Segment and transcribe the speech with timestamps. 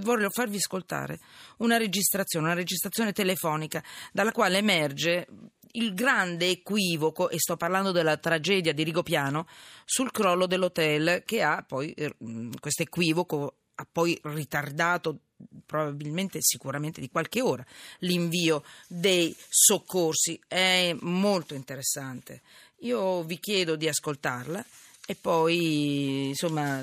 [0.00, 1.18] voglio farvi ascoltare
[1.58, 5.26] una registrazione, una registrazione telefonica dalla quale emerge
[5.72, 9.46] il grande equivoco, e sto parlando della tragedia di Rigopiano,
[9.84, 12.14] sul crollo dell'hotel che ha poi, eh,
[12.58, 15.20] questo equivoco ha poi ritardato
[15.64, 17.64] probabilmente sicuramente di qualche ora
[18.00, 20.38] l'invio dei soccorsi.
[20.46, 22.42] È molto interessante.
[22.80, 24.64] Io vi chiedo di ascoltarla
[25.06, 26.80] e poi insomma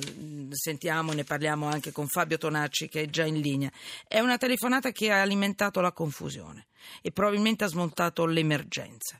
[0.49, 3.71] sentiamo ne parliamo anche con Fabio Tonacci che è già in linea
[4.07, 6.65] è una telefonata che ha alimentato la confusione
[7.01, 9.19] e probabilmente ha smontato l'emergenza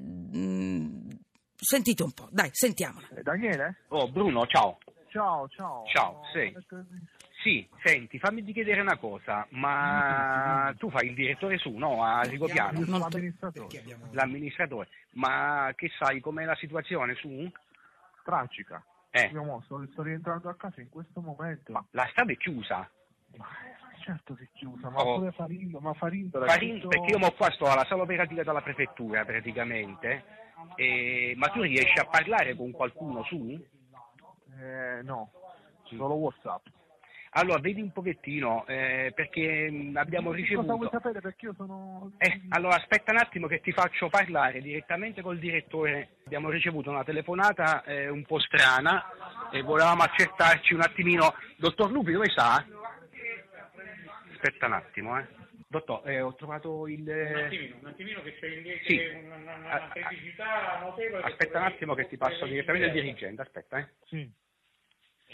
[0.00, 1.10] mm,
[1.56, 3.76] sentite un po' dai sentiamola Eh, Daniele?
[3.88, 4.78] Oh Bruno, ciao.
[5.10, 5.84] Ciao, ciao.
[5.86, 6.52] Ciao, sì.
[7.40, 12.02] Sì, senti, fammi chiedere una cosa, ma tu fai il direttore su, no?
[12.02, 13.84] A Rigopiano, l'amministratore.
[14.12, 14.88] l'amministratore.
[15.10, 17.48] Ma che sai com'è la situazione su?
[18.24, 18.82] Tragica.
[19.10, 21.70] Eh, Io mo sto, sto rientrando a casa in questo momento.
[21.72, 22.90] ma la strada è chiusa.
[23.36, 25.18] Ma, eh, certo che è chiusa, ma Oh.
[25.18, 29.24] pure Farindo, ma Farindo, chiuso- perché io mo qua sto alla sala operativa della prefettura
[29.24, 30.24] praticamente.
[30.76, 33.62] E- ma tu riesci a parlare con qualcuno su?
[34.58, 35.30] Eh, no,
[35.84, 36.66] solo Whatsapp.
[37.36, 40.76] Allora, vedi un pochettino, eh, perché mh, abbiamo Cosa ricevuto...
[40.76, 41.20] vuoi sapere?
[41.20, 42.12] Perché io sono...
[42.18, 46.10] Eh, allora aspetta un attimo che ti faccio parlare direttamente col direttore.
[46.26, 51.34] Abbiamo ricevuto una telefonata eh, un po' strana e volevamo accertarci un attimino.
[51.56, 52.64] Dottor Lupi, dove sta?
[54.32, 55.26] Aspetta un attimo, eh.
[55.66, 57.00] Dottor, eh, ho trovato il...
[57.00, 58.96] Un attimino, un attimino che c'è invece Sì.
[59.24, 61.22] una, una, Ah, una criticità notevole.
[61.24, 63.88] Aspetta un attimo che ti passo direttamente il dirigente, aspetta, eh.
[64.04, 64.42] Sì.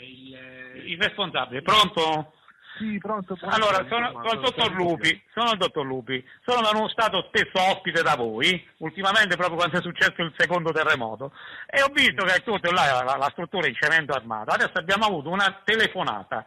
[0.02, 2.32] Il, il responsabile, pronto?
[2.78, 3.36] Sì, pronto.
[3.42, 8.16] Allora, sono, sono il dottor Lupi, sono il dottor Lupi, sono stato spesso ospite da
[8.16, 11.32] voi, ultimamente proprio quando è successo il secondo terremoto,
[11.66, 14.52] e ho visto che tutto là, la, la struttura in cemento armato.
[14.52, 16.46] Adesso abbiamo avuto una telefonata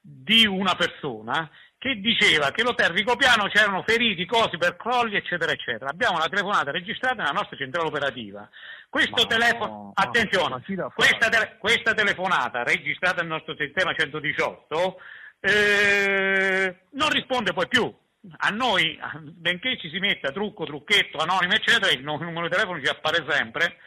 [0.00, 1.50] di una persona
[1.82, 5.90] che diceva che l'hotel Ricopiano c'erano feriti, cosi per crolli, eccetera, eccetera.
[5.90, 8.48] Abbiamo una telefonata registrata nella nostra centrale operativa.
[8.88, 10.62] Questo Ma telefono, no, attenzione,
[10.94, 15.00] questa, tele- questa telefonata registrata nel nostro sistema 118
[15.40, 17.92] eh, non risponde poi più.
[18.36, 22.80] A noi, benché ci si metta trucco, trucchetto, anonimo, eccetera, il nu- numero di telefono
[22.80, 23.78] ci appare sempre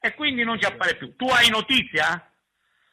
[0.00, 1.16] e quindi non ci appare più.
[1.16, 2.31] Tu hai notizia?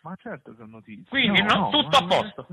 [0.02, 1.06] Ma certo che ho notizie.
[1.10, 2.48] Quindi no, tutto a posto.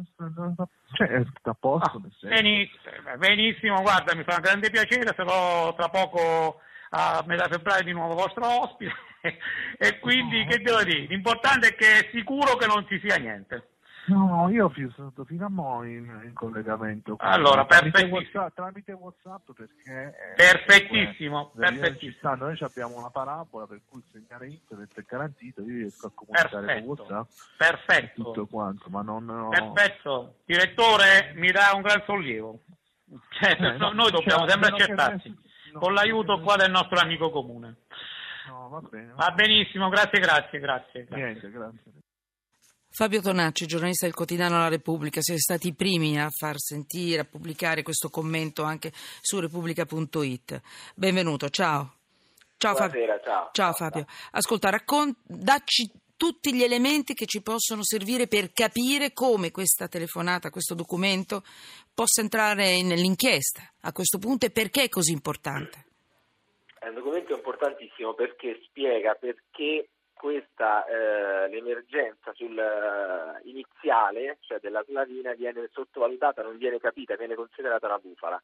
[0.94, 5.88] Cioè, tutto a posto, Ah, benissimo, benissimo, guarda, mi fa un grande piacere, sarò tra
[5.88, 8.94] poco a metà febbraio di nuovo vostro ospite
[9.78, 10.50] e quindi No.
[10.50, 11.06] che devo dire?
[11.06, 13.68] L'importante è che è sicuro che non ci sia niente.
[14.08, 17.16] No, io sono stato fino a mo' in, in collegamento.
[17.16, 18.40] con- Allora, tramite perfettissimo.
[18.42, 20.16] WhatsApp, tramite WhatsApp perché...
[20.16, 22.12] eh, Perfettissimo, comunque, perfettissimo.
[22.18, 26.10] sta, noi abbiamo una parabola per cui il segnale internet è garantito, io riesco a
[26.14, 29.24] comunicare con Perfetto, WhatsApp e perfetto, tutto quanto, ma non...
[29.24, 30.36] no- perfetto.
[30.44, 32.60] Direttore, mi dà un gran sollievo.
[33.40, 35.38] Cioè, Eh, no- no, noi dobbiamo cioè, sempre accettarci,
[35.72, 37.76] no, con l'aiuto qua del nostro amico comune.
[38.48, 39.12] No, va bene.
[39.14, 41.04] Va benissimo, grazie, grazie, grazie.
[41.04, 41.24] grazie.
[41.24, 41.92] Niente, grazie.
[42.96, 47.24] Fabio Tonacci, giornalista del quotidiano La Repubblica, siete stati i primi a far sentire, a
[47.26, 48.90] pubblicare questo commento anche
[49.20, 50.62] su repubblica.it.
[50.94, 51.92] Benvenuto, ciao.
[52.56, 52.98] Ciao Fabio.
[52.98, 53.50] Buonasera, ciao.
[53.52, 54.06] Ciao Fabio.
[54.30, 60.48] Ascolta, raccon- dacci tutti gli elementi che ci possono servire per capire come questa telefonata,
[60.48, 61.42] questo documento
[61.92, 65.84] possa entrare nell'inchiesta a questo punto e perché è così importante.
[66.78, 74.82] È un documento importantissimo perché spiega perché questa eh, l'emergenza sul, eh, iniziale, cioè della
[74.84, 78.42] slavina, viene sottovalutata, non viene capita, viene considerata una bufala.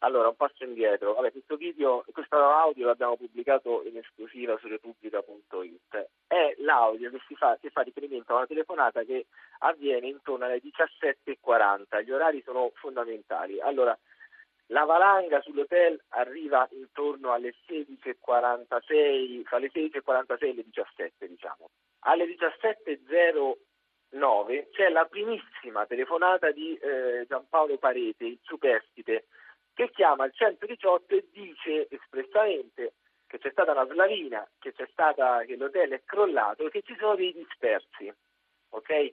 [0.00, 1.14] Allora, un passo indietro.
[1.14, 6.08] Vabbè, questo video, questo audio l'abbiamo pubblicato in esclusiva su repubblica.it.
[6.26, 9.26] È l'audio che fa, che fa riferimento a una telefonata che
[9.60, 12.04] avviene intorno alle 17.40.
[12.04, 13.60] Gli orari sono fondamentali.
[13.60, 13.98] Allora,
[14.74, 21.70] la valanga sull'hotel arriva intorno alle 16.46, fra le 16.46 e le 17 diciamo.
[22.00, 29.26] Alle 17.09 c'è la primissima telefonata di eh, Giampaolo Parete, il superstite,
[29.72, 32.94] che chiama il 118 e dice espressamente
[33.28, 37.14] che c'è stata una slavina, che, stata, che l'hotel è crollato e che ci sono
[37.14, 38.12] dei dispersi.
[38.70, 39.12] Ok?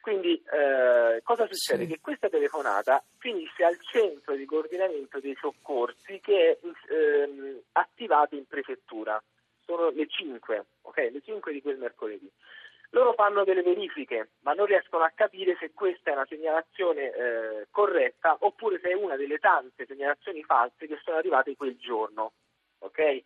[0.00, 1.84] Quindi eh, cosa succede?
[1.84, 1.92] Sì.
[1.92, 8.46] Che questa telefonata finisce al centro di coordinamento dei soccorsi che è ehm, attivato in
[8.46, 9.22] prefettura.
[9.64, 10.96] Sono le 5, ok?
[11.12, 12.30] Le 5 di quel mercoledì.
[12.90, 17.66] Loro fanno delle verifiche, ma non riescono a capire se questa è una segnalazione eh,
[17.70, 22.32] corretta oppure se è una delle tante segnalazioni false che sono arrivate quel giorno.
[22.78, 23.24] Ok?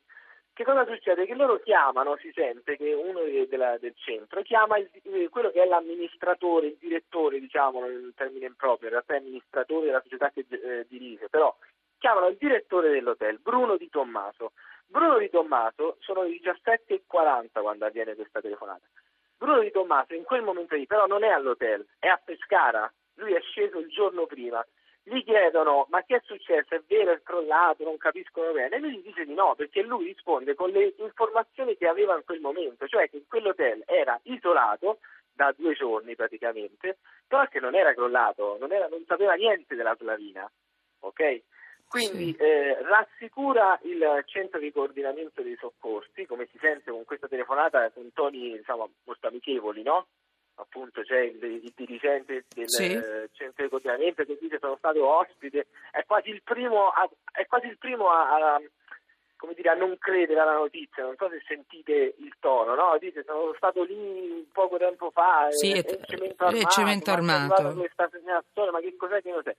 [0.54, 1.25] Che cosa succede?
[1.25, 5.50] Che loro chiamano, si sente che uno de- della- del centro chiama il- eh, quello
[5.50, 10.31] che è l'amministratore, il direttore, diciamo, in termine improprio, in realtà è amministratore della società
[10.31, 11.56] che eh, dirige, però
[11.99, 14.52] chiamano il direttore dell'hotel, Bruno Di Tommaso.
[14.87, 18.84] Bruno Di Tommaso sono le 17.40 quando avviene questa telefonata.
[19.38, 22.93] Bruno Di Tommaso in quel momento lì però non è all'hotel, è a Pescara.
[23.14, 24.62] Lui è sceso il giorno prima.
[25.04, 26.75] Gli chiedono ma che è successo?
[26.75, 28.76] È vero, è crollato, non capiscono bene.
[28.76, 32.25] E lui gli dice di no, perché lui risponde con le informazioni che aveva in
[32.25, 34.99] quel momento, cioè che quell'hotel era isolato
[35.34, 39.96] da due giorni praticamente, però che non era crollato, non, era- non sapeva niente della
[39.96, 40.50] slavina.
[41.00, 41.43] Ok?
[41.88, 47.90] Quindi eh, rassicura il centro di coordinamento dei soccorsi, come si sente con questa telefonata
[47.90, 50.06] con toni diciamo, molto amichevoli, no?
[50.56, 52.93] Appunto c'è il, il dirigente del Sì.
[52.93, 57.46] eh, centro di coordinamento che dice sono stato ospite, è quasi il primo a, è
[57.46, 58.60] quasi il primo a, a-
[59.37, 62.96] come dire, a non credere alla notizia, non so se sentite il tono, no?
[63.00, 67.16] Dice sono stato lì poco tempo fa, Sì, e, è- cemento è armato, cemento ma
[67.16, 67.52] è armato.
[67.54, 69.56] arrivata questa segnalazione, ma che cos'è che cos'è?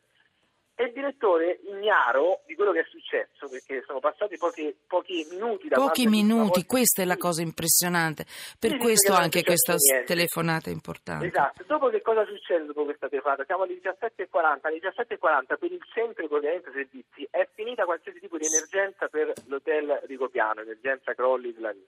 [0.75, 5.67] E il direttore ignaro di quello che è successo, perché sono passati pochi, pochi minuti
[5.67, 8.25] da Pochi minuti, questa è la cosa impressionante.
[8.57, 10.05] Per Sì, questo anche questa niente.
[10.07, 11.27] telefonata è importante.
[11.27, 13.45] Esatto, dopo che cosa succede dopo questa telefonata?
[13.45, 18.37] Siamo alle 17.40, alle 17.40 per il centro di coordinamento servizi è finita qualsiasi tipo
[18.37, 21.85] di emergenza per l'hotel Rigopiano, emergenza crolli Slavini.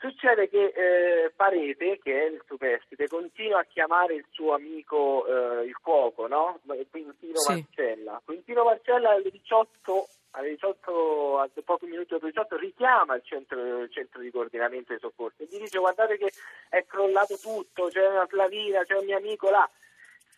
[0.00, 5.66] Succede che eh, Parete, che è il superstite, continua a chiamare il suo amico eh,
[5.66, 6.58] il cuoco, no?
[6.88, 7.52] Quintino Sì.
[7.52, 8.22] Marcella.
[8.24, 13.82] Quintino Marcella alle 18, alle 18, a pochi minuti dopo le 18, richiama il centro,
[13.82, 16.32] il centro di coordinamento dei soccorsi e gli dice guardate che
[16.70, 19.68] è crollato tutto, c'è una Flavina, c'è un mio amico là.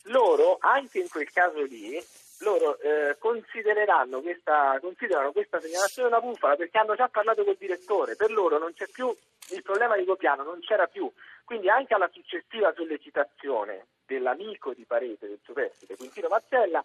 [0.07, 2.03] Loro, anche in quel caso lì,
[2.43, 8.17] loro eh, considereranno questa, considerano questa segnalazione una bufala perché hanno già parlato col direttore,
[8.17, 9.15] per loro non c'è più
[9.51, 11.11] il problema di Copiano, non c'era più.
[11.45, 16.85] Quindi anche alla successiva sollecitazione dell'amico di Parete, del superstite, Quintino Marcella,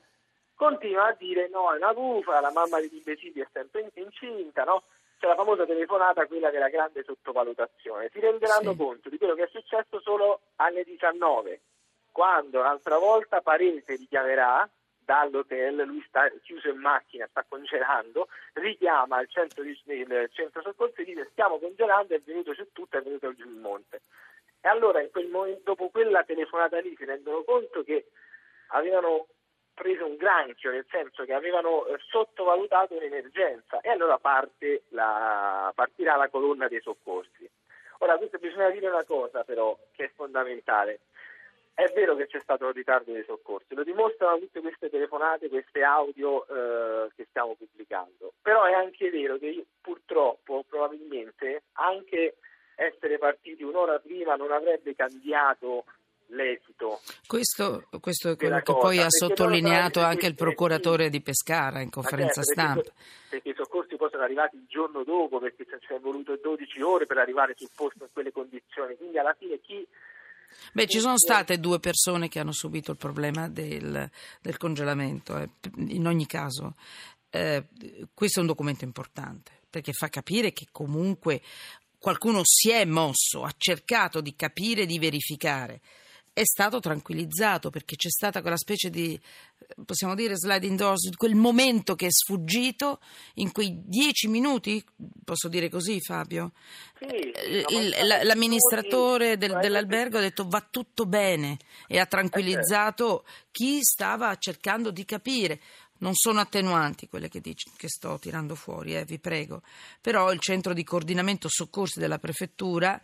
[0.56, 4.64] continua a dire no, è una bufala, la mamma di Imbecidi è sempre in- incinta,
[4.64, 4.84] no?
[5.20, 8.10] C'è la famosa telefonata, quella della grande sottovalutazione.
[8.12, 8.78] Si renderanno Sì.
[8.78, 11.62] conto di quello che è successo solo alle 19,
[12.12, 14.68] quando un'altra volta Parete richiamerà
[15.08, 21.00] dall'hotel, lui sta chiuso in macchina, sta congelando, richiama il centro, di, il centro soccorso
[21.00, 24.02] e dice stiamo congelando, è venuto su tutto, è venuto giù il monte.
[24.60, 28.08] E allora in quel momento, dopo quella telefonata lì si rendono conto che
[28.72, 29.28] avevano
[29.74, 36.18] preso un granchio, nel senso che avevano eh, sottovalutato un'emergenza e allora parte la- partirà
[36.18, 37.50] la colonna dei soccorsi.
[38.00, 41.00] Ora, questo bisogna dire una cosa però che è fondamentale.
[41.78, 45.84] È vero che c'è stato un ritardo dei soccorsi, lo dimostrano tutte queste telefonate, queste
[45.84, 48.34] audio eh, che stiamo pubblicando.
[48.42, 52.38] Però è anche vero che purtroppo, probabilmente, anche
[52.74, 55.84] essere partiti un'ora prima non avrebbe cambiato
[56.30, 57.00] l'esito.
[57.28, 61.92] Questo, questo è quello che cosa, poi ha sottolineato anche il procuratore di Pescara in
[61.94, 62.82] Ma conferenza certo, stampa.
[62.82, 62.94] Perché,
[63.30, 67.06] perché i soccorsi poi sono arrivati il giorno dopo, perché ci è voluto 12 ore
[67.06, 68.98] per arrivare sul posto in quelle condizioni.
[68.98, 69.88] Quindi alla fine chi
[70.74, 74.10] Beh, ci sono state due persone che hanno subito il problema del,
[74.42, 75.38] del congelamento.
[75.38, 75.50] eh.
[75.88, 76.76] In ogni caso,
[77.30, 77.66] eh,
[78.14, 81.42] questo è un documento importante perché fa capire che comunque
[82.00, 85.82] qualcuno si è mosso, ha cercato di capire, di verificare.
[86.38, 89.20] È stato tranquillizzato perché c'è stata quella specie di,
[89.84, 93.00] possiamo dire, sliding doors, quel momento che è sfuggito
[93.36, 94.86] in quei dieci minuti,
[95.24, 96.52] posso dire così Fabio?
[97.00, 103.80] Sì, Eh, il- l'amministratore del- dell'albergo ha detto va tutto bene e ha tranquillizzato chi
[103.82, 105.60] stava cercando di capire.
[106.02, 109.64] Non sono attenuanti quelle che, dic- che sto tirando fuori, eh, vi prego.
[110.00, 113.02] Però il centro di coordinamento soccorsi della prefettura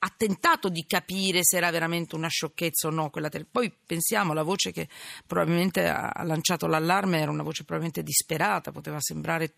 [0.00, 4.32] ha tentato di capire se era veramente una sciocchezza o no quella tele- Poi pensiamo,
[4.32, 4.88] la voce che
[5.26, 9.54] probabilmente ha lanciato l'allarme era una voce probabilmente disperata, poteva sembrare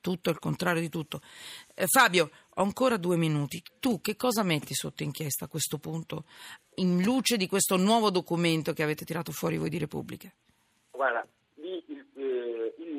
[0.00, 1.20] tutto il contrario di tutto.
[1.74, 3.62] Eh, Fabio, ho ancora due minuti.
[3.78, 6.24] Tu che cosa metti sotto inchiesta a questo punto,
[6.76, 10.32] in luce di questo nuovo documento che avete tirato fuori voi di Repubblica?
[10.90, 11.26] Guarda,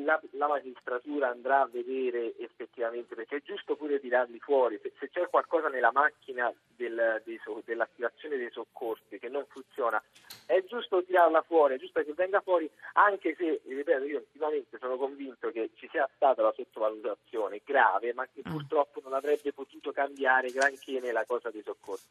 [0.04, 5.08] la, la magistratura andrà a vedere effettivamente, perché è giusto pure tirarli fuori, se, se
[5.10, 10.02] c'è qualcosa nella macchina del- dei dell'attivazione dei soccorsi che non funziona,
[10.46, 14.96] è giusto tirarla fuori, è giusto che venga fuori, anche se, ripeto, io ultimamente sono
[14.96, 18.50] convinto che ci sia stata la sottovalutazione grave, ma che Ah.
[18.50, 22.06] purtroppo non avrebbe potuto cambiare granché nella cosa dei soccorsi.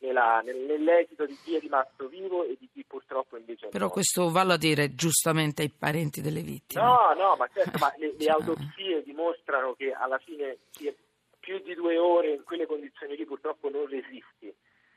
[0.00, 3.84] Nella- nel- nell'esito di chi è rimasto vivo e di chi purtroppo invece è Però
[3.86, 3.94] morto.
[3.94, 6.82] questo vallo a dire giustamente ai parenti delle vittime.
[6.82, 10.94] No, no, ma certo, ma le, le Cioè, autopsie dimostrano che alla fine è,
[11.40, 14.54] più di due ore in quelle condizioni lì purtroppo non resisti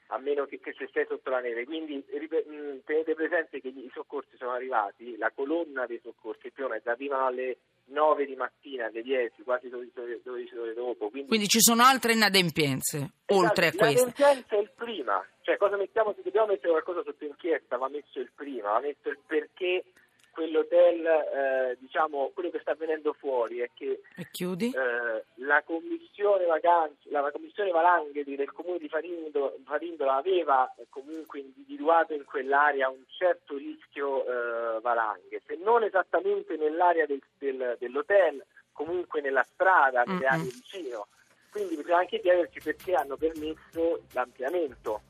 [0.07, 1.63] a meno che, che se sei sotto la neve.
[1.65, 6.67] Quindi mh, tenete presente che i soccorsi sono arrivati, la colonna dei soccorsi più o
[6.67, 9.91] meno arrivano alle 9 di mattina, alle 10, quasi 12,
[10.23, 11.09] 12 ore dopo.
[11.09, 14.11] Quindi, quindi, ci sono altre inadempienze esatto, oltre a queste.
[14.17, 18.19] L'inadempienza è il prima, cioè cosa mettiamo, se dobbiamo mettere qualcosa sotto inchiesta, va messo
[18.19, 19.83] il prima, va messo il perché
[20.31, 23.99] quell'hotel, eh, diciamo, quello che sta venendo fuori è che
[24.73, 31.39] eh, la commissione vacanze, la, la commissione Valangheri del comune di Farindo, Farindola aveva comunque
[31.39, 38.41] individuato in quell'area un certo rischio eh, valanghe, se non esattamente nell'area del, del, dell'hotel,
[38.71, 40.31] comunque nella strada, nelle mm-hmm.
[40.31, 41.07] aree vicino.
[41.51, 45.01] Quindi bisogna anche chiederci perché hanno permesso l'ampliamento.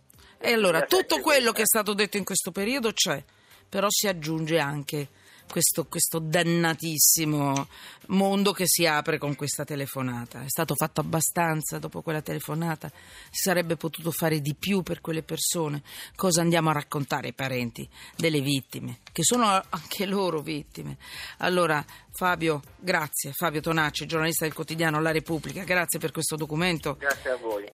[0.42, 3.24] E allora, tutto quello che è stato detto in questo periodo c'è
[3.72, 5.08] però si aggiunge anche
[5.48, 7.68] questo, questo, dannatissimo
[8.08, 10.44] mondo che si apre con questa telefonata.
[10.44, 12.92] È stato fatto abbastanza dopo quella telefonata?
[13.30, 15.84] Si sarebbe potuto fare di più per quelle persone?
[16.18, 20.98] Cosa andiamo a raccontare ai parenti delle vittime, che sono anche loro vittime?
[21.38, 23.32] Allora, Fabio, grazie.
[23.32, 26.96] Fabio Tonacci, giornalista del quotidiano La Repubblica, grazie per questo documento.
[26.98, 27.70] Grazie a voi.